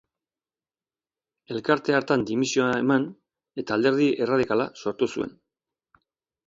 [1.55, 3.07] Elkarte hartan dimisioa eman,
[3.65, 5.41] eta Alderdi Erradikala sortu zuen.